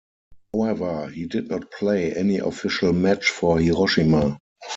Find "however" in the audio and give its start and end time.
0.51-1.09